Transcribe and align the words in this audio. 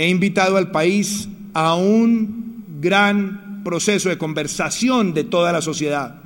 he 0.00 0.08
invitado 0.08 0.56
al 0.56 0.70
país 0.70 1.28
a 1.52 1.74
un 1.74 2.64
gran 2.80 3.60
proceso 3.62 4.08
de 4.08 4.16
conversación 4.16 5.12
de 5.12 5.24
toda 5.24 5.52
la 5.52 5.60
sociedad. 5.60 6.22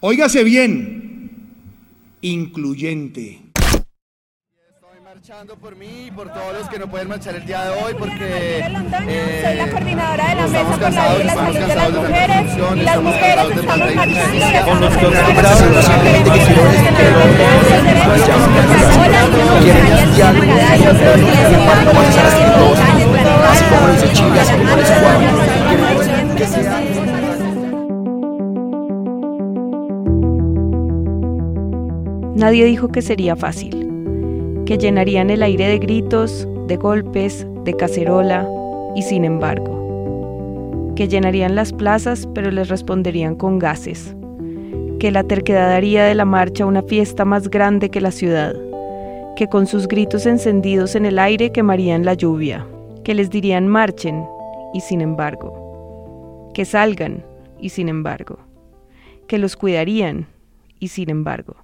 Óigase 0.00 0.42
bien, 0.42 1.32
incluyente 2.22 3.41
marchando 5.22 5.54
por 5.54 5.76
mí 5.76 6.06
y 6.08 6.10
por 6.10 6.32
todos 6.32 6.52
los 6.52 6.68
que 6.68 6.80
no 6.80 6.90
pueden 6.90 7.06
marchar 7.06 7.36
el 7.36 7.46
día 7.46 7.62
de 7.66 7.80
hoy 7.80 7.94
porque 7.96 8.58
eh, 8.58 9.42
soy 9.44 9.56
la 9.56 9.70
coordinadora 9.70 10.28
de 10.28 10.34
la 10.34 10.48
mesa 10.48 10.76
por 10.76 10.92
la 10.92 11.14
vida 11.14 11.22
y 11.22 11.24
la 11.24 11.34
salud 11.34 11.52
de 11.52 11.64
las 11.76 11.94
mujeres 11.94 12.56
y 12.74 12.80
las 12.80 13.00
mujeres 13.00 13.56
estamos 13.56 13.94
marchando 13.94 14.64
con 14.66 14.80
los 14.80 14.92
Nadie 32.34 32.64
dijo 32.64 32.88
que 32.88 33.02
sería 33.02 33.36
fácil 33.36 33.81
que 34.66 34.78
llenarían 34.78 35.30
el 35.30 35.42
aire 35.42 35.66
de 35.66 35.78
gritos, 35.78 36.46
de 36.66 36.76
golpes, 36.76 37.46
de 37.64 37.74
cacerola, 37.74 38.48
y 38.94 39.02
sin 39.02 39.24
embargo, 39.24 40.92
que 40.96 41.08
llenarían 41.08 41.54
las 41.54 41.72
plazas 41.72 42.28
pero 42.34 42.50
les 42.50 42.68
responderían 42.68 43.34
con 43.34 43.58
gases, 43.58 44.14
que 44.98 45.10
la 45.10 45.24
terquedad 45.24 45.72
haría 45.72 46.04
de 46.04 46.14
la 46.14 46.24
marcha 46.24 46.66
una 46.66 46.82
fiesta 46.82 47.24
más 47.24 47.48
grande 47.48 47.90
que 47.90 48.00
la 48.00 48.10
ciudad, 48.10 48.54
que 49.36 49.48
con 49.48 49.66
sus 49.66 49.88
gritos 49.88 50.26
encendidos 50.26 50.94
en 50.94 51.06
el 51.06 51.18
aire 51.18 51.50
quemarían 51.50 52.04
la 52.04 52.14
lluvia, 52.14 52.66
que 53.02 53.14
les 53.14 53.30
dirían 53.30 53.66
marchen, 53.66 54.24
y 54.74 54.80
sin 54.80 55.00
embargo, 55.00 56.50
que 56.54 56.64
salgan, 56.64 57.24
y 57.58 57.70
sin 57.70 57.88
embargo, 57.88 58.38
que 59.26 59.38
los 59.38 59.56
cuidarían, 59.56 60.26
y 60.78 60.88
sin 60.88 61.10
embargo. 61.10 61.56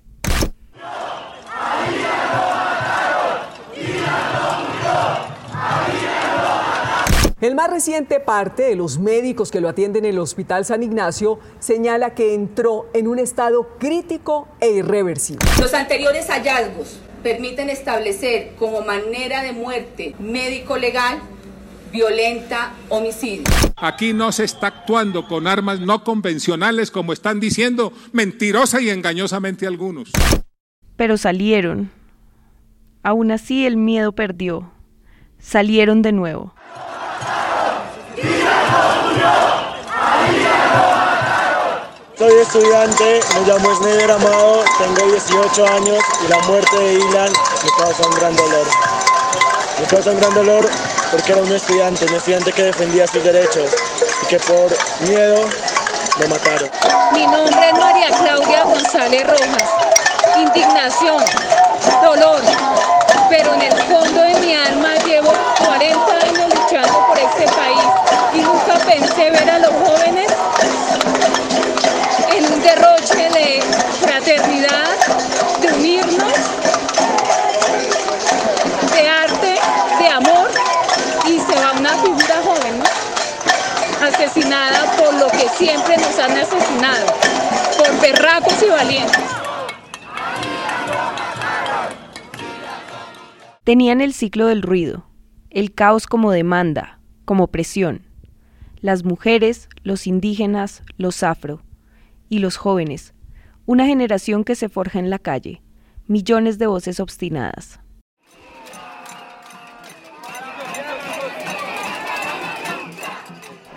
El 7.41 7.55
más 7.55 7.71
reciente 7.71 8.19
parte 8.19 8.65
de 8.65 8.75
los 8.75 8.99
médicos 8.99 9.53
que 9.53 9.61
lo 9.61 9.69
atienden 9.69 10.05
en 10.05 10.15
el 10.15 10.19
Hospital 10.19 10.65
San 10.65 10.83
Ignacio 10.83 11.39
señala 11.61 12.13
que 12.13 12.35
entró 12.35 12.89
en 12.95 13.07
un 13.07 13.21
estado 13.21 13.77
crítico 13.79 14.49
e 14.59 14.71
irreversible. 14.71 15.49
Los 15.61 15.73
anteriores 15.73 16.27
hallazgos 16.31 16.99
permiten 17.23 17.71
establecer 17.71 18.57
como 18.59 18.81
manera 18.81 19.45
de 19.45 19.53
muerte 19.53 20.17
médico-legal 20.19 21.21
violenta 21.93 22.73
homicidio. 22.89 23.45
Aquí 23.77 24.13
no 24.13 24.33
se 24.33 24.43
está 24.43 24.67
actuando 24.67 25.29
con 25.29 25.47
armas 25.47 25.79
no 25.79 26.03
convencionales 26.03 26.91
como 26.91 27.13
están 27.13 27.39
diciendo 27.39 27.93
mentirosa 28.11 28.81
y 28.81 28.91
engañosamente 28.91 29.65
algunos. 29.69 30.11
Pero 30.97 31.17
salieron. 31.17 31.93
Aún 33.05 33.31
así 33.31 33.65
el 33.65 33.77
miedo 33.77 34.11
perdió. 34.11 34.73
Salieron 35.39 36.03
de 36.03 36.11
nuevo. 36.11 36.53
Soy 42.19 42.35
estudiante, 42.41 43.21
me 43.37 43.47
llamo 43.47 43.73
Snyder 43.77 44.11
Amado, 44.11 44.65
tengo 44.77 45.13
18 45.13 45.67
años 45.69 45.99
y 46.25 46.27
la 46.27 46.39
muerte 46.49 46.77
de 46.77 46.95
Ilan 46.95 47.31
me 47.31 47.85
causa 47.85 48.09
un 48.09 48.15
gran 48.17 48.35
dolor. 48.35 48.67
Me 49.79 49.87
causa 49.87 50.11
un 50.11 50.19
gran 50.19 50.35
dolor 50.35 50.69
porque 51.13 51.31
era 51.31 51.43
un 51.43 51.53
estudiante, 51.53 52.07
un 52.07 52.15
estudiante 52.15 52.53
que 52.53 52.65
defendía 52.65 53.07
sus 53.07 53.23
derechos 53.23 53.71
y 54.25 54.27
que 54.27 54.41
por 54.41 54.67
miedo 55.09 55.49
lo 56.19 56.29
mataron. 56.29 56.69
Mi 57.13 57.25
nombre 57.25 57.69
es 57.69 57.79
María 57.79 58.09
Claudia 58.11 58.65
González 58.65 59.25
Rojas. 59.25 59.71
Indignación, 60.39 61.23
dolor, 62.03 62.41
pero 63.31 63.55
en 63.55 63.63
el 63.63 63.75
fondo 63.83 64.23
de 64.23 64.35
mi 64.41 64.57
alma 64.57 64.97
llevo 65.07 65.33
40 65.65 66.17
años 66.17 66.53
luchando 66.53 67.07
por 67.07 67.17
este 67.17 67.45
país 67.45 67.85
y 68.35 68.39
nunca 68.39 68.75
pensé 68.85 69.31
ver 69.31 69.49
a 69.49 69.59
los 69.61 69.71
jóvenes 69.71 70.27
de 74.61 75.73
unirnos, 75.73 76.33
de 78.93 79.09
arte, 79.09 79.55
de 80.01 80.09
amor 80.09 80.51
y 81.29 81.39
se 81.39 81.55
va 81.55 81.73
una 81.79 81.97
figura 81.99 82.43
joven, 82.43 82.83
asesinada 84.03 84.97
por 84.97 85.15
lo 85.15 85.29
que 85.29 85.49
siempre 85.51 85.97
nos 85.97 86.19
han 86.19 86.33
asesinado, 86.33 87.07
por 87.79 88.01
berracos 88.01 88.61
y 88.61 88.71
valientes. 88.71 89.25
Tenían 93.63 94.01
el 94.01 94.13
ciclo 94.13 94.47
del 94.47 94.63
ruido, 94.63 95.07
el 95.51 95.73
caos 95.73 96.07
como 96.07 96.33
demanda, 96.33 96.99
como 97.25 97.47
presión. 97.47 98.03
Las 98.81 99.05
mujeres, 99.05 99.69
los 99.85 100.07
indígenas, 100.09 100.83
los 100.97 101.23
afro 101.23 101.63
y 102.29 102.39
los 102.39 102.57
jóvenes, 102.57 103.13
una 103.69 103.85
generación 103.85 104.45
que 104.45 104.55
se 104.55 104.71
forja 104.71 104.99
en 104.99 105.11
la 105.11 105.19
calle, 105.19 105.61
millones 106.07 106.59
de 106.59 106.67
voces 106.67 107.01
obstinadas. 107.01 107.79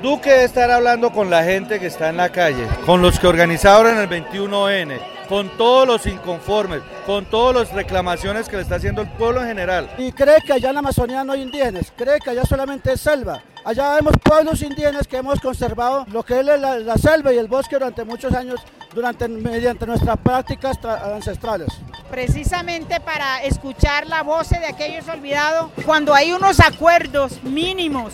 Duque 0.02 0.30
debe 0.30 0.46
estar 0.46 0.72
hablando 0.72 1.12
con 1.12 1.30
la 1.30 1.44
gente 1.44 1.78
que 1.82 1.88
está 1.88 2.08
en 2.08 2.16
la 2.16 2.32
calle, 2.32 2.66
con 2.86 3.02
los 3.02 3.20
que 3.20 3.28
organizaron 3.28 3.98
el 3.98 4.08
21N, 4.08 4.98
con 5.28 5.50
todos 5.58 5.86
los 5.86 6.08
inconformes, 6.08 6.82
con 7.06 7.26
todas 7.26 7.54
las 7.54 7.74
reclamaciones 7.74 8.48
que 8.48 8.56
le 8.56 8.62
está 8.62 8.76
haciendo 8.76 9.02
el 9.02 9.10
pueblo 9.10 9.42
en 9.42 9.48
general. 9.48 9.90
Y 9.98 10.14
cree 10.14 10.38
que 10.46 10.54
allá 10.54 10.70
en 10.70 10.76
la 10.76 10.80
Amazonía 10.80 11.26
no 11.26 11.34
hay 11.34 11.42
indígenas, 11.42 11.92
cree 11.98 12.20
que 12.20 12.30
allá 12.30 12.46
solamente 12.46 12.94
es 12.94 13.02
selva. 13.02 13.44
Allá 13.64 13.96
vemos 13.96 14.14
pueblos 14.24 14.62
indígenas 14.62 15.06
que 15.06 15.18
hemos 15.18 15.40
conservado 15.40 16.06
lo 16.12 16.24
que 16.24 16.40
es 16.40 16.46
la, 16.46 16.98
selva 16.98 17.32
y 17.32 17.38
el 17.38 17.48
bosque 17.48 17.76
durante 17.76 18.04
muchos 18.04 18.34
años, 18.34 18.60
durante, 18.94 19.28
mediante 19.28 19.86
nuestras 19.86 20.18
prácticas 20.18 20.78
ancestrales. 20.86 21.70
Precisamente 22.10 23.00
para 23.00 23.44
escuchar 23.44 24.08
la 24.08 24.24
voz 24.24 24.50
de 24.50 24.66
aquellos 24.66 25.08
olvidados, 25.08 25.72
cuando 25.86 26.14
hay 26.14 26.32
unos 26.34 26.60
acuerdos 26.60 27.44
mínimos 27.44 28.14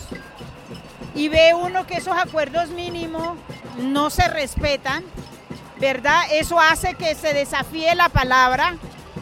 y 1.16 1.30
ve 1.30 1.54
uno 1.54 1.88
que 1.88 1.96
esos 1.96 2.16
acuerdos 2.18 2.70
mínimos 2.70 3.38
no 3.78 4.10
se 4.10 4.28
respetan, 4.28 5.04
¿verdad? 5.80 6.22
Eso 6.32 6.60
hace 6.60 6.94
que 6.96 7.16
se 7.16 7.34
desafíe 7.34 7.96
la 7.96 8.10
palabra 8.10 8.78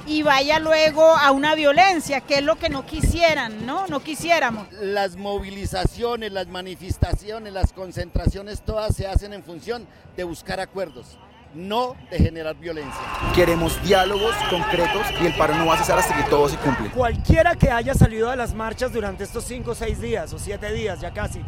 y 0.08 0.22
vaya 0.22 0.60
luego 0.60 1.04
a 1.04 1.32
una 1.32 1.56
violencia, 1.56 2.22
que 2.22 2.36
es 2.36 2.44
lo 2.44 2.58
que 2.58 2.70
no 2.70 2.86
quisieran, 2.86 3.66
¿no? 3.66 3.88
No 3.88 4.02
quisiéramos. 4.02 4.72
Las 4.74 5.16
movilizaciones, 5.16 6.32
las 6.32 6.48
manifestaciones, 6.48 7.52
las 7.52 7.74
concentraciones, 7.74 8.62
todas 8.62 8.96
se 8.96 9.08
hacen 9.08 9.34
en 9.34 9.44
función 9.44 9.88
de 10.16 10.24
buscar 10.24 10.60
acuerdos 10.60 11.18
no 11.56 11.96
de 12.12 12.18
generar 12.18 12.56
violencia. 12.56 13.02
Queremos 13.34 13.82
diálogos 13.84 14.36
concretos 14.50 15.06
y 15.22 15.26
el 15.26 15.34
paro 15.36 15.56
no 15.56 15.66
va 15.66 15.76
a 15.76 15.78
cesar 15.78 15.98
hasta 15.98 16.16
que 16.16 16.30
todo 16.30 16.50
se 16.50 16.58
cumple. 16.58 16.90
Cualquiera 16.92 17.56
que 17.56 17.72
haya 17.72 17.94
salido 17.94 18.30
de 18.30 18.36
las 18.36 18.54
marchas 18.54 18.92
durante 18.92 19.24
estos 19.24 19.46
cinco 19.46 19.72
o 19.72 19.76
seis 19.76 20.00
días 20.00 20.32
o 20.34 20.40
siete 20.40 20.72
días 20.74 21.00
ya 21.00 21.12
casi, 21.12 21.42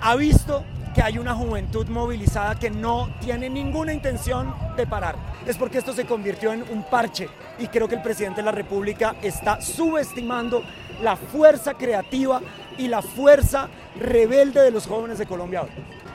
ha 0.00 0.16
visto 0.16 0.64
que 0.94 1.02
hay 1.02 1.18
una 1.18 1.34
juventud 1.34 1.88
movilizada 1.88 2.54
que 2.54 2.70
no 2.70 3.08
tiene 3.20 3.50
ninguna 3.50 3.92
intención 3.92 4.54
de 4.76 4.86
parar. 4.86 5.16
Es 5.44 5.56
porque 5.56 5.78
esto 5.78 5.92
se 5.92 6.06
convirtió 6.06 6.52
en 6.52 6.62
un 6.70 6.84
parche 6.84 7.28
y 7.58 7.66
creo 7.66 7.88
que 7.88 7.96
el 7.96 8.02
presidente 8.02 8.40
de 8.40 8.44
la 8.44 8.52
República 8.52 9.16
está 9.20 9.60
subestimando 9.60 10.62
la 11.02 11.16
fuerza 11.16 11.74
creativa 11.74 12.40
y 12.78 12.86
la 12.88 13.02
fuerza 13.02 13.68
rebelde 13.98 14.62
de 14.62 14.70
los 14.70 14.86
jóvenes 14.86 15.18
de 15.18 15.26
Colombia 15.26 15.64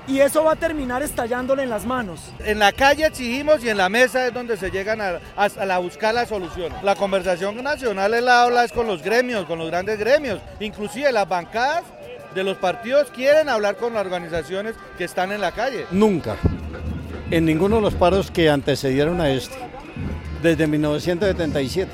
Y 0.09 0.21
eso 0.21 0.43
va 0.43 0.53
a 0.53 0.55
terminar 0.55 1.03
estallándole 1.03 1.61
en 1.61 1.69
las 1.69 1.85
manos. 1.85 2.19
En 2.43 2.57
la 2.57 2.71
calle 2.71 3.05
exigimos 3.05 3.63
y 3.63 3.69
en 3.69 3.77
la 3.77 3.89
mesa 3.89 4.25
es 4.25 4.33
donde 4.33 4.57
se 4.57 4.71
llegan 4.71 4.99
a, 5.01 5.19
a, 5.35 5.77
buscar 5.77 6.15
la 6.15 6.25
solución. 6.25 6.73
La 6.81 6.95
conversación 6.95 7.61
nacional 7.61 8.15
es 8.15 8.23
la 8.23 8.41
habla 8.41 8.65
es 8.65 8.71
con 8.71 8.87
los 8.87 9.03
gremios, 9.03 9.45
con 9.45 9.59
los 9.59 9.67
grandes 9.67 9.99
gremios, 9.99 10.41
inclusive 10.59 11.11
las 11.11 11.29
bancadas 11.29 11.83
de 12.33 12.43
los 12.43 12.57
partidos 12.57 13.09
quieren 13.11 13.49
hablar 13.49 13.75
con 13.75 13.93
las 13.93 14.03
organizaciones 14.03 14.75
que 14.97 15.03
están 15.03 15.31
en 15.31 15.41
la 15.41 15.51
calle. 15.51 15.85
Nunca, 15.91 16.37
en 17.29 17.45
ninguno 17.45 17.75
de 17.75 17.83
los 17.83 17.93
paros 17.93 18.31
que 18.31 18.49
antecedieron 18.49 19.21
a 19.21 19.29
este, 19.29 19.57
desde 20.41 20.65
1977, 20.65 21.91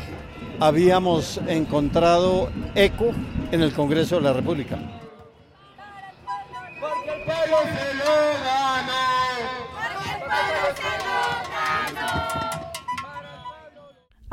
habíamos 0.61 1.41
encontrado 1.47 2.49
eco 2.75 3.11
en 3.51 3.61
el 3.61 3.73
Congreso 3.73 4.15
de 4.17 4.21
la 4.21 4.33
República. 4.33 4.77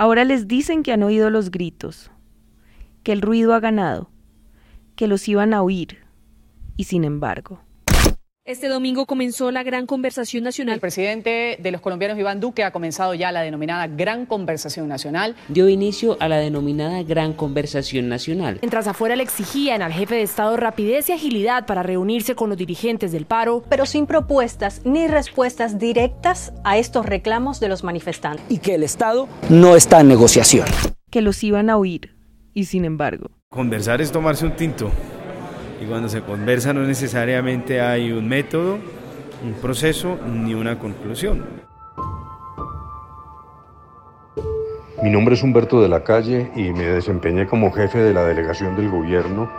Ahora 0.03 0.25
les 0.25 0.49
dicen 0.49 0.83
que 0.83 0.93
han 0.93 1.05
oído 1.05 1.31
los 1.31 1.53
gritos, 1.53 2.11
que 3.05 3.13
el 3.13 3.23
ruido 3.23 3.55
ha 3.55 3.61
ganado, 3.61 4.11
que 4.97 5.07
los 5.07 5.29
iban 5.29 5.55
a 5.55 5.63
oír, 5.63 5.99
y 6.77 6.83
sin 6.83 7.05
embargo. 7.05 7.61
Este 8.45 8.67
domingo 8.67 9.07
comenzó 9.07 9.53
la 9.53 9.63
gran 9.63 9.87
conversación 9.87 10.43
nacional. 10.43 10.75
El 10.75 10.81
presidente 10.81 11.59
de 11.61 11.71
los 11.71 11.81
colombianos, 11.81 12.19
Iván 12.19 12.41
Duque, 12.41 12.65
ha 12.65 12.73
comenzado 12.73 13.15
ya 13.15 13.31
la 13.31 13.41
denominada 13.43 13.87
Gran 13.87 14.27
Conversación 14.27 14.89
Nacional. 14.89 15.37
Dio 15.47 15.69
inicio 15.69 16.17
a 16.19 16.27
la 16.27 16.39
denominada 16.39 17.05
Gran 17.05 17.35
Conversación 17.35 18.09
Nacional. 18.09 18.59
Mientras 18.61 18.89
afuera 18.89 19.15
le 19.15 19.23
exigían 19.23 19.81
al 19.81 19.93
jefe 19.93 20.17
de 20.17 20.23
Estado 20.23 20.57
rapidez 20.57 21.09
y 21.09 21.13
agilidad 21.13 21.67
para 21.67 21.85
reunirse 21.85 22.35
con 22.35 22.49
los 22.49 22.59
dirigentes 22.59 23.13
del 23.13 23.27
paro. 23.27 23.63
Pero 23.69 23.87
sin 23.87 24.09
propuestas 24.09 24.81
ni 24.85 25.07
respuestas 25.07 25.79
directas 25.79 26.53
a 26.65 26.79
estos 26.79 27.07
reclamos 27.07 27.61
de 27.61 27.69
los 27.69 27.85
manifestantes. 27.85 28.45
Y 28.49 28.59
que 28.59 28.75
el 28.75 28.83
Estado 28.83 29.29
no 29.51 29.77
está 29.77 30.01
en 30.01 30.09
negociación. 30.09 30.67
Que 31.11 31.23
los 31.23 31.45
iban 31.45 31.71
a 31.71 31.77
oír, 31.77 32.17
y 32.55 32.65
sin 32.65 32.87
embargo. 32.87 33.31
Conversar 33.51 34.01
es 34.01 34.11
tomarse 34.11 34.45
un 34.45 34.57
tinto 34.57 34.91
y 35.83 35.87
cuando 35.87 36.09
se 36.09 36.23
conversa 36.23 36.73
no 36.73 36.83
necesariamente 36.83 37.81
hay 37.81 38.13
un 38.13 38.29
método, 38.29 38.79
un 39.43 39.55
proceso 39.61 40.19
ni 40.27 40.55
una 40.55 40.79
conclusión. 40.79 41.45
Mi 45.03 45.11
nombre 45.11 45.35
es 45.35 45.43
Humberto 45.43 45.83
de 45.83 45.89
la 45.89 46.05
Calle 46.05 46.51
y 46.55 46.71
me 46.71 46.85
desempeñé 46.85 47.47
como 47.49 47.73
jefe 47.73 47.99
de 47.99 48.15
la 48.15 48.25
delegación 48.25 48.77
del 48.77 48.89
gobierno 48.89 49.51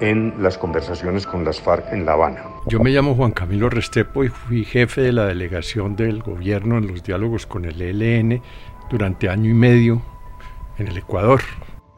en 0.00 0.34
las 0.42 0.58
conversaciones 0.58 1.26
con 1.26 1.44
las 1.44 1.60
FARC 1.60 1.92
en 1.92 2.04
La 2.04 2.12
Habana. 2.12 2.42
Yo 2.66 2.78
me 2.78 2.90
llamo 2.90 3.14
Juan 3.14 3.32
Camilo 3.32 3.70
Restrepo 3.70 4.24
y 4.24 4.28
fui 4.28 4.64
jefe 4.64 5.00
de 5.00 5.12
la 5.12 5.24
delegación 5.24 5.96
del 5.96 6.22
gobierno 6.22 6.76
en 6.76 6.86
los 6.88 7.02
diálogos 7.02 7.46
con 7.46 7.64
el 7.64 7.80
ELN 7.80 8.42
durante 8.90 9.30
año 9.30 9.50
y 9.50 9.54
medio 9.54 10.02
en 10.76 10.88
el 10.88 10.98
Ecuador. 10.98 11.40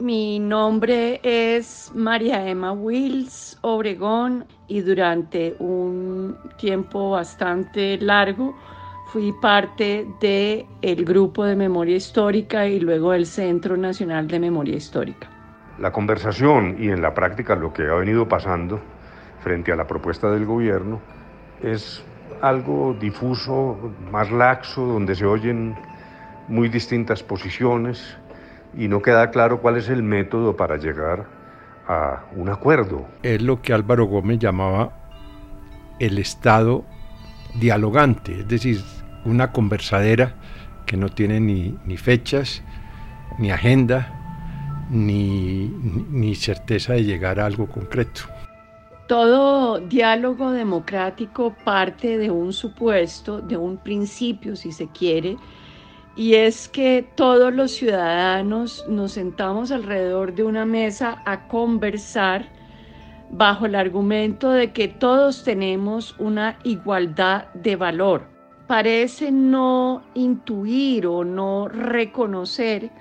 Mi 0.01 0.39
nombre 0.39 1.19
es 1.21 1.91
María 1.93 2.47
Emma 2.47 2.71
Wills 2.71 3.59
Obregón 3.61 4.45
y 4.67 4.81
durante 4.81 5.55
un 5.59 6.35
tiempo 6.57 7.11
bastante 7.11 7.99
largo 7.99 8.57
fui 9.13 9.31
parte 9.39 10.07
del 10.19 10.65
el 10.81 11.05
grupo 11.05 11.45
de 11.45 11.55
memoria 11.55 11.97
histórica 11.97 12.65
y 12.65 12.79
luego 12.79 13.11
del 13.11 13.27
Centro 13.27 13.77
Nacional 13.77 14.27
de 14.27 14.39
Memoria 14.39 14.75
Histórica. 14.75 15.29
La 15.77 15.91
conversación 15.91 16.77
y 16.79 16.89
en 16.89 17.03
la 17.03 17.13
práctica 17.13 17.55
lo 17.55 17.71
que 17.71 17.83
ha 17.83 17.93
venido 17.93 18.27
pasando 18.27 18.81
frente 19.43 19.71
a 19.71 19.75
la 19.75 19.85
propuesta 19.85 20.31
del 20.31 20.47
gobierno 20.47 20.99
es 21.61 22.03
algo 22.41 22.95
difuso, 22.99 23.77
más 24.11 24.31
laxo, 24.31 24.83
donde 24.83 25.13
se 25.13 25.27
oyen 25.27 25.75
muy 26.47 26.69
distintas 26.69 27.21
posiciones 27.21 28.17
y 28.77 28.87
no 28.87 29.01
queda 29.01 29.31
claro 29.31 29.61
cuál 29.61 29.77
es 29.77 29.89
el 29.89 30.03
método 30.03 30.55
para 30.55 30.77
llegar 30.77 31.25
a 31.87 32.25
un 32.35 32.49
acuerdo. 32.49 33.05
Es 33.23 33.41
lo 33.41 33.61
que 33.61 33.73
Álvaro 33.73 34.05
Gómez 34.05 34.39
llamaba 34.39 34.91
el 35.99 36.17
Estado 36.17 36.83
dialogante, 37.59 38.39
es 38.39 38.47
decir, 38.47 38.81
una 39.25 39.51
conversadera 39.51 40.33
que 40.85 40.97
no 40.97 41.09
tiene 41.09 41.39
ni, 41.39 41.77
ni 41.85 41.97
fechas, 41.97 42.63
ni 43.37 43.51
agenda, 43.51 44.87
ni, 44.89 45.67
ni 46.09 46.35
certeza 46.35 46.93
de 46.93 47.03
llegar 47.03 47.39
a 47.39 47.45
algo 47.45 47.67
concreto. 47.67 48.21
Todo 49.07 49.79
diálogo 49.79 50.51
democrático 50.51 51.53
parte 51.65 52.17
de 52.17 52.31
un 52.31 52.53
supuesto, 52.53 53.41
de 53.41 53.57
un 53.57 53.77
principio, 53.77 54.55
si 54.55 54.71
se 54.71 54.87
quiere, 54.87 55.37
y 56.15 56.35
es 56.35 56.67
que 56.67 57.05
todos 57.15 57.53
los 57.53 57.71
ciudadanos 57.71 58.85
nos 58.87 59.13
sentamos 59.13 59.71
alrededor 59.71 60.33
de 60.35 60.43
una 60.43 60.65
mesa 60.65 61.21
a 61.25 61.47
conversar 61.47 62.49
bajo 63.29 63.65
el 63.65 63.75
argumento 63.75 64.51
de 64.51 64.73
que 64.73 64.87
todos 64.89 65.43
tenemos 65.43 66.15
una 66.19 66.59
igualdad 66.63 67.45
de 67.53 67.75
valor. 67.77 68.23
Parece 68.67 69.31
no 69.31 70.03
intuir 70.13 71.07
o 71.07 71.23
no 71.23 71.67
reconocer 71.67 72.91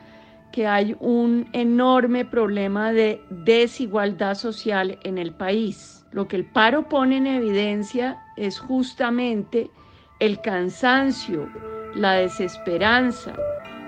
que 0.53 0.67
hay 0.67 0.97
un 0.99 1.49
enorme 1.53 2.25
problema 2.25 2.93
de 2.93 3.23
desigualdad 3.31 4.35
social 4.35 4.99
en 5.05 5.19
el 5.19 5.33
país. 5.33 6.05
Lo 6.13 6.27
que 6.27 6.37
el 6.37 6.45
paro 6.45 6.89
pone 6.89 7.19
en 7.19 7.27
evidencia 7.27 8.21
es 8.37 8.59
justamente 8.59 9.71
el 10.19 10.41
cansancio, 10.41 11.49
la 11.95 12.13
desesperanza, 12.13 13.33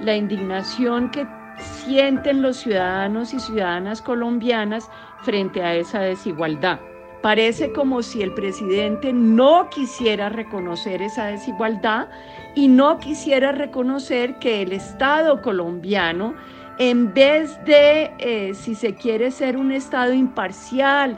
la 0.00 0.16
indignación 0.16 1.10
que 1.10 1.26
sienten 1.58 2.42
los 2.42 2.56
ciudadanos 2.56 3.34
y 3.34 3.40
ciudadanas 3.40 4.02
colombianas 4.02 4.88
frente 5.22 5.62
a 5.62 5.74
esa 5.74 6.00
desigualdad. 6.00 6.80
Parece 7.22 7.72
como 7.72 8.02
si 8.02 8.20
el 8.20 8.34
presidente 8.34 9.12
no 9.12 9.70
quisiera 9.70 10.28
reconocer 10.28 11.02
esa 11.02 11.26
desigualdad 11.26 12.08
y 12.56 12.66
no 12.66 12.98
quisiera 12.98 13.52
reconocer 13.52 14.40
que 14.40 14.62
el 14.62 14.72
Estado 14.72 15.40
colombiano, 15.40 16.34
en 16.78 17.14
vez 17.14 17.64
de, 17.64 18.10
eh, 18.18 18.54
si 18.54 18.74
se 18.74 18.96
quiere 18.96 19.30
ser 19.30 19.56
un 19.56 19.70
Estado 19.70 20.12
imparcial, 20.12 21.16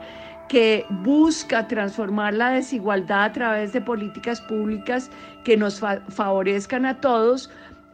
que 0.48 0.86
busca 0.90 1.66
transformar 1.68 2.34
la 2.34 2.50
desigualdad 2.50 3.24
a 3.24 3.32
través 3.32 3.72
de 3.72 3.80
políticas 3.80 4.40
públicas 4.40 5.10
que 5.44 5.56
nos 5.56 5.80
favorezcan 5.80 6.86
a 6.86 7.00
todos, 7.00 7.50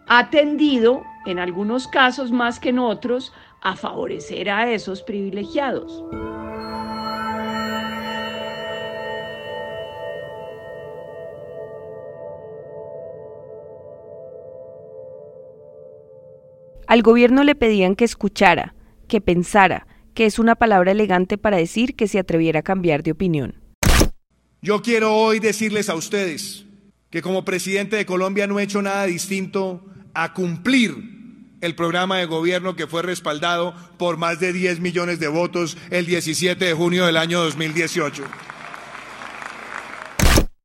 ha 0.08 0.30
tendido, 0.30 1.04
en 1.26 1.38
algunos 1.38 1.86
casos 1.86 2.32
más 2.32 2.58
que 2.58 2.70
en 2.70 2.78
otros, 2.78 3.32
a 3.62 3.76
favorecer 3.76 4.50
a 4.50 4.70
esos 4.70 5.02
privilegiados. 5.02 6.04
Al 16.86 17.02
gobierno 17.02 17.44
le 17.44 17.54
pedían 17.54 17.94
que 17.94 18.04
escuchara, 18.04 18.74
que 19.06 19.20
pensara, 19.20 19.86
que 20.20 20.26
es 20.26 20.38
una 20.38 20.54
palabra 20.54 20.90
elegante 20.90 21.38
para 21.38 21.56
decir 21.56 21.96
que 21.96 22.06
se 22.06 22.18
atreviera 22.18 22.60
a 22.60 22.62
cambiar 22.62 23.02
de 23.02 23.12
opinión. 23.12 23.54
Yo 24.60 24.82
quiero 24.82 25.16
hoy 25.16 25.38
decirles 25.38 25.88
a 25.88 25.94
ustedes 25.94 26.66
que 27.08 27.22
como 27.22 27.46
presidente 27.46 27.96
de 27.96 28.04
Colombia 28.04 28.46
no 28.46 28.60
he 28.60 28.64
hecho 28.64 28.82
nada 28.82 29.06
distinto 29.06 29.82
a 30.12 30.34
cumplir 30.34 30.94
el 31.62 31.74
programa 31.74 32.18
de 32.18 32.26
gobierno 32.26 32.76
que 32.76 32.86
fue 32.86 33.00
respaldado 33.00 33.74
por 33.96 34.18
más 34.18 34.38
de 34.40 34.52
10 34.52 34.80
millones 34.80 35.20
de 35.20 35.28
votos 35.28 35.78
el 35.88 36.04
17 36.04 36.66
de 36.66 36.74
junio 36.74 37.06
del 37.06 37.16
año 37.16 37.40
2018. 37.40 38.22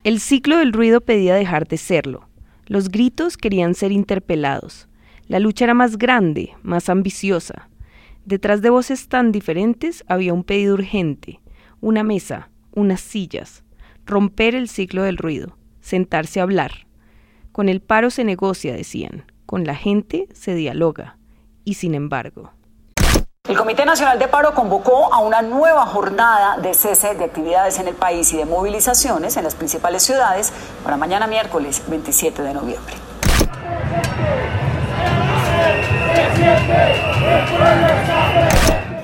El 0.04 0.20
ciclo 0.20 0.58
del 0.58 0.74
ruido 0.74 1.00
pedía 1.00 1.34
dejar 1.34 1.66
de 1.66 1.78
serlo. 1.78 2.28
Los 2.66 2.90
gritos 2.90 3.38
querían 3.38 3.74
ser 3.74 3.94
interpelados. 3.94 4.90
La 5.30 5.40
lucha 5.40 5.64
era 5.64 5.74
más 5.74 5.98
grande, 5.98 6.50
más 6.62 6.90
ambiciosa. 6.90 7.70
Detrás 8.25 8.63
de 8.63 8.72
voces 8.72 9.08
tan 9.08 9.32
diferentes 9.32 10.03
había 10.08 10.34
un 10.34 10.44
pedido 10.44 10.74
urgente, 10.74 11.41
una 11.79 12.03
mesa, 12.03 12.50
unas 12.74 13.00
sillas, 13.00 13.63
romper 14.03 14.55
el 14.55 14.67
ciclo 14.67 15.03
del 15.03 15.17
ruido, 15.17 15.55
sentarse 15.79 16.39
a 16.39 16.44
hablar. 16.44 16.88
Con 17.51 17.70
el 17.70 17.82
paro 17.82 18.10
se 18.10 18.24
negocia, 18.24 18.74
decían, 18.74 19.32
con 19.46 19.63
la 19.63 19.75
gente 19.75 20.27
se 20.34 20.55
dialoga, 20.55 21.20
y 21.65 21.75
sin 21.75 21.94
embargo. 21.94 22.51
El 23.48 23.55
Comité 23.55 23.86
Nacional 23.86 24.17
de 24.17 24.27
Paro 24.27 24.55
convocó 24.55 25.13
a 25.13 25.20
una 25.20 25.44
nueva 25.44 25.86
jornada 25.86 26.58
de 26.58 26.74
cese 26.74 27.13
de 27.13 27.25
actividades 27.25 27.77
en 27.77 27.88
el 27.88 27.94
país 27.94 28.34
y 28.34 28.38
de 28.38 28.46
movilizaciones 28.46 29.38
en 29.38 29.44
las 29.44 29.53
principales 29.53 30.01
ciudades 30.01 30.51
para 30.84 30.98
mañana 30.98 31.27
miércoles 31.27 31.84
27 31.88 32.41
de 32.41 32.53
noviembre. 32.55 32.96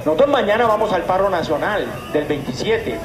Nosotros 0.03 0.29
mañana 0.29 0.65
vamos 0.65 0.91
al 0.93 1.03
paro 1.03 1.29
nacional 1.29 1.85
del 2.11 2.25
27. 2.25 2.99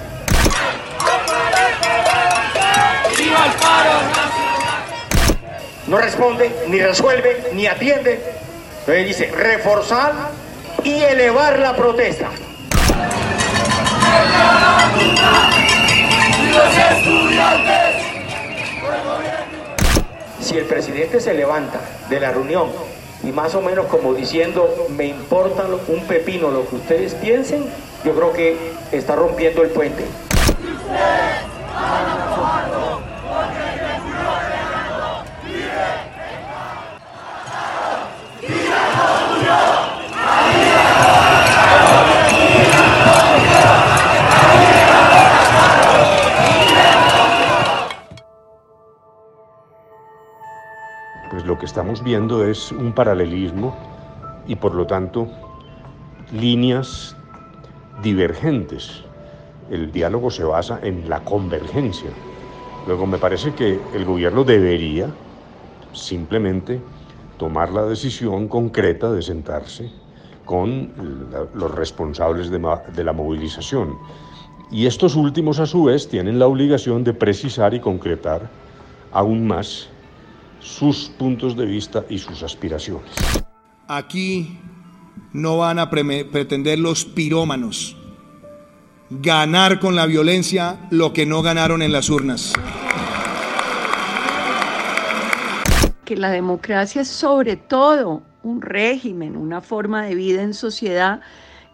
No 5.87 5.99
responde, 5.99 6.51
ni 6.69 6.81
resuelve, 6.81 7.51
ni 7.53 7.67
atiende. 7.67 8.21
Entonces 8.81 9.07
dice, 9.07 9.31
reforzar 9.31 10.13
y 10.83 11.03
elevar 11.03 11.59
la 11.59 11.77
protesta. 11.77 12.29
Si 20.41 20.57
el 20.57 20.65
presidente 20.65 21.21
se 21.21 21.35
levanta 21.35 21.81
de 22.09 22.21
la 22.21 22.31
reunión 22.33 22.71
y 23.27 23.33
más 23.33 23.55
o 23.57 23.61
menos 23.61 23.87
como 23.87 24.15
diciendo, 24.15 24.87
me 24.91 25.07
importa 25.07 25.67
un 25.89 26.05
pepino 26.05 26.51
lo 26.51 26.69
que 26.69 26.77
ustedes 26.77 27.15
piensen, 27.15 27.65
yo 28.05 28.15
creo 28.15 28.33
que 28.33 28.57
está 28.93 29.17
rompiendo 29.17 29.63
el 29.63 29.71
puente. 29.71 30.05
Estamos 51.77 52.03
viendo 52.03 52.43
es 52.43 52.73
un 52.73 52.95
paralelismo 52.95 53.77
y 54.47 54.57
por 54.57 54.75
lo 54.75 54.87
tanto 54.87 55.29
líneas 56.33 57.15
divergentes. 58.03 59.03
El 59.71 59.93
diálogo 59.93 60.31
se 60.31 60.43
basa 60.43 60.81
en 60.83 61.07
la 61.11 61.23
convergencia. 61.23 62.09
Luego 62.87 63.07
me 63.07 63.19
parece 63.19 63.53
que 63.53 63.79
el 63.93 64.07
gobierno 64.07 64.43
debería 64.43 65.11
simplemente 65.93 66.81
tomar 67.37 67.71
la 67.71 67.85
decisión 67.85 68.49
concreta 68.49 69.13
de 69.13 69.21
sentarse 69.21 69.91
con 70.47 70.95
los 71.53 71.75
responsables 71.75 72.49
de, 72.49 73.05
la 73.05 73.13
movilización. 73.13 73.99
Y 74.71 74.87
estos 74.87 75.15
últimos, 75.15 75.59
a 75.59 75.67
su 75.67 75.85
vez, 75.85 76.09
tienen 76.09 76.39
la 76.39 76.47
obligación 76.47 77.05
de 77.05 77.13
precisar 77.13 77.75
y 77.75 77.81
concretar 77.81 78.49
aún 79.13 79.47
más 79.47 79.91
sus 80.67 81.09
puntos 81.09 81.57
de 81.57 81.65
vista 81.65 82.05
y 82.09 82.19
sus 82.19 82.43
aspiraciones. 82.43 83.13
Aquí 83.87 84.59
no 85.33 85.59
van 85.59 85.79
a 85.79 85.89
pretender 85.89 86.79
los 86.79 87.05
pirómanos 87.05 87.97
ganar 89.09 89.79
con 89.79 89.95
la 89.95 90.07
violencia 90.07 90.81
lo 90.91 91.13
que 91.13 91.27
no 91.27 91.41
ganaron 91.43 91.83
en 91.83 91.93
las 91.93 92.11
urnas. 92.11 92.53
Que 96.05 96.17
la 96.17 96.31
democracia 96.31 97.03
es 97.03 97.09
sobre 97.09 97.57
todo 97.57 98.23
un 98.43 98.61
régimen, 98.61 99.37
una 99.37 99.61
forma 99.61 100.05
de 100.05 100.15
vida 100.15 100.43
en 100.43 100.55
sociedad 100.55 101.21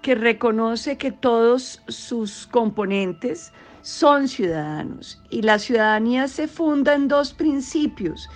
que 0.02 0.14
reconoce 0.14 0.98
que 0.98 1.12
todos 1.12 1.80
sus 1.88 2.46
componentes 2.46 3.52
son 3.82 4.28
ciudadanos 4.28 5.20
y 5.30 5.42
la 5.42 5.58
ciudadanía 5.58 6.28
se 6.28 6.48
funda 6.48 6.94
en 6.94 7.08
dos 7.08 7.32
principios. 7.32 8.28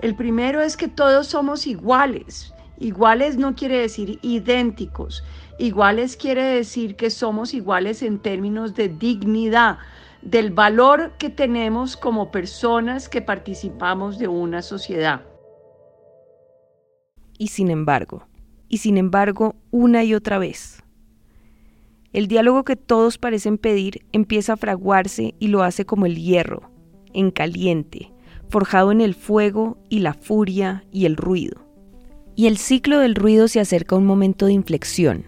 El 0.00 0.14
primero 0.14 0.60
es 0.60 0.76
que 0.76 0.88
todos 0.88 1.28
somos 1.28 1.66
iguales. 1.66 2.52
Iguales 2.78 3.36
no 3.36 3.54
quiere 3.54 3.78
decir 3.78 4.18
idénticos. 4.22 5.22
Iguales 5.58 6.16
quiere 6.16 6.42
decir 6.42 6.96
que 6.96 7.10
somos 7.10 7.54
iguales 7.54 8.02
en 8.02 8.18
términos 8.18 8.74
de 8.74 8.88
dignidad, 8.88 9.78
del 10.22 10.50
valor 10.50 11.12
que 11.18 11.30
tenemos 11.30 11.96
como 11.96 12.30
personas 12.30 13.08
que 13.08 13.22
participamos 13.22 14.18
de 14.18 14.26
una 14.26 14.62
sociedad. 14.62 15.22
Y 17.38 17.48
sin 17.48 17.70
embargo, 17.70 18.26
y 18.68 18.78
sin 18.78 18.96
embargo, 18.96 19.54
una 19.70 20.02
y 20.02 20.14
otra 20.14 20.38
vez. 20.38 20.82
El 22.12 22.28
diálogo 22.28 22.64
que 22.64 22.76
todos 22.76 23.18
parecen 23.18 23.58
pedir 23.58 24.06
empieza 24.12 24.54
a 24.54 24.56
fraguarse 24.56 25.34
y 25.38 25.48
lo 25.48 25.62
hace 25.62 25.84
como 25.84 26.06
el 26.06 26.16
hierro, 26.16 26.70
en 27.12 27.30
caliente, 27.30 28.13
forjado 28.54 28.92
en 28.92 29.00
el 29.00 29.14
fuego 29.14 29.76
y 29.88 29.98
la 29.98 30.14
furia 30.14 30.84
y 30.92 31.06
el 31.06 31.16
ruido. 31.16 31.60
Y 32.34 32.46
el 32.46 32.56
ciclo 32.56 33.00
del 33.00 33.14
ruido 33.14 33.48
se 33.48 33.60
acerca 33.60 33.94
a 33.94 33.98
un 33.98 34.06
momento 34.06 34.46
de 34.46 34.52
inflexión, 34.52 35.24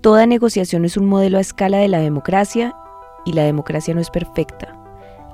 Toda 0.00 0.26
negociación 0.26 0.84
es 0.84 0.96
un 0.96 1.06
modelo 1.06 1.38
a 1.38 1.40
escala 1.40 1.78
de 1.78 1.88
la 1.88 1.98
democracia 1.98 2.76
y 3.24 3.32
la 3.32 3.42
democracia 3.42 3.94
no 3.94 4.00
es 4.00 4.10
perfecta. 4.10 4.80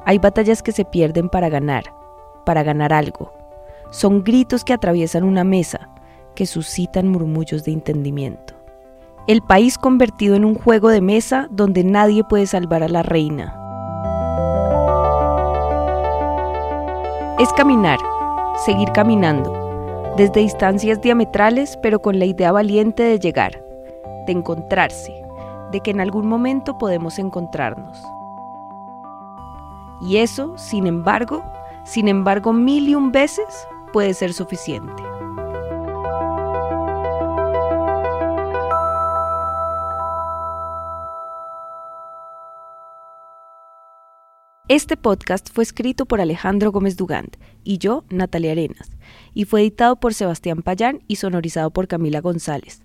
Hay 0.07 0.19
batallas 0.19 0.63
que 0.63 0.73
se 0.73 0.87
pierden 0.87 1.29
para 1.29 1.51
ganar, 1.51 1.85
para 2.47 2.63
ganar 2.63 2.95
algo. 2.95 3.31
Son 3.91 4.25
gritos 4.25 4.65
que 4.65 4.73
atraviesan 4.73 5.23
una 5.23 5.45
mesa, 5.45 5.91
que 6.35 6.47
suscitan 6.47 7.09
murmullos 7.09 7.65
de 7.65 7.73
entendimiento. 7.73 8.55
El 9.29 9.43
país 9.43 9.77
convertido 9.77 10.35
en 10.35 10.47
un 10.47 10.55
juego 10.55 10.89
de 10.89 11.03
mesa 11.03 11.47
donde 11.51 11.85
nadie 11.85 12.25
puede 12.25 12.47
salvar 12.47 12.83
a 12.83 12.89
la 12.89 13.03
reina. 13.03 13.64
Es 17.39 17.53
caminar, 17.53 17.99
seguir 18.65 18.93
caminando, 18.93 19.53
desde 20.17 20.41
distancias 20.41 21.01
diametrales 21.01 21.77
pero 21.83 22.01
con 22.01 22.19
la 22.19 22.27
idea 22.27 22.53
valiente 22.53 23.03
de 23.03 23.19
llegar 23.19 23.65
de 24.27 24.33
encontrarse, 24.33 25.13
de 25.71 25.81
que 25.81 25.91
en 25.91 26.01
algún 26.01 26.27
momento 26.27 26.79
podemos 26.79 27.19
encontrarnos. 27.19 28.03
Y 30.01 30.19
eso, 30.19 30.57
sin 30.57 30.87
embargo, 30.87 31.43
sin 31.85 32.09
embargo, 32.09 32.53
mil 32.53 32.89
y 32.89 32.95
un 32.95 33.13
veces 33.13 33.67
puede 33.93 34.15
ser 34.15 34.33
suficiente. 34.33 35.03
Este 44.75 44.97
podcast 44.97 45.51
fue 45.53 45.63
escrito 45.63 46.05
por 46.05 46.21
Alejandro 46.21 46.73
Gómez 46.73 46.97
Dugand 46.97 47.37
y 47.63 47.79
yo, 47.79 48.03
Natalia 48.11 48.51
Arenas, 48.51 48.91
y 49.33 49.45
fue 49.45 49.61
editado 49.61 50.01
por 50.01 50.15
Sebastián 50.15 50.63
Payán 50.63 51.01
y 51.07 51.15
sonorizado 51.15 51.71
por 51.71 51.87
Camila 51.87 52.21
González. 52.21 52.83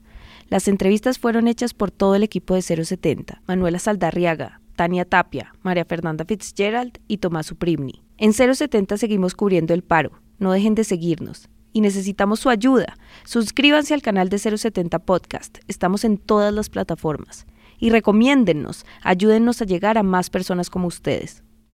Las 0.49 0.67
entrevistas 0.67 1.17
fueron 1.17 1.47
hechas 1.47 1.73
por 1.73 1.89
todo 1.89 2.13
el 2.13 2.21
equipo 2.21 2.53
de 2.53 2.61
070, 2.61 3.41
Manuela 3.47 3.79
Saldarriaga, 3.79 4.61
Tania 4.75 5.03
Tapia, 5.03 5.55
María 5.63 5.83
Fernanda 5.83 6.25
Fitzgerald 6.25 6.99
y 7.07 7.17
Tomás 7.17 7.47
Suprimni. 7.47 8.03
En 8.19 8.33
070 8.33 8.95
seguimos 8.97 9.33
cubriendo 9.33 9.73
el 9.73 9.81
paro. 9.81 10.11
No 10.37 10.51
dejen 10.51 10.75
de 10.75 10.83
seguirnos. 10.83 11.49
Y 11.73 11.81
necesitamos 11.81 12.39
su 12.39 12.51
ayuda. 12.51 12.99
Suscríbanse 13.25 13.95
al 13.95 14.03
canal 14.03 14.29
de 14.29 14.37
070 14.37 14.99
Podcast. 14.99 15.57
Estamos 15.67 16.03
en 16.03 16.19
todas 16.19 16.53
las 16.53 16.69
plataformas. 16.69 17.47
Y 17.79 17.89
recomiéndennos. 17.89 18.85
Ayúdennos 19.01 19.63
a 19.63 19.65
llegar 19.65 19.97
a 19.97 20.03
más 20.03 20.29
personas 20.29 20.69
como 20.69 20.85
ustedes. 20.85 21.41